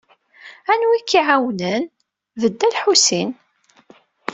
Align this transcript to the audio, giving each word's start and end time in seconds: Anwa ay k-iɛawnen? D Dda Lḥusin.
Anwa 0.71 0.93
ay 0.97 1.03
k-iɛawnen? 1.09 1.83
D 2.39 2.41
Dda 2.51 2.67
Lḥusin. 2.75 3.29